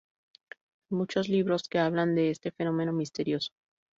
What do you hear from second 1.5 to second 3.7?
que hablan de este fenómeno misterioso.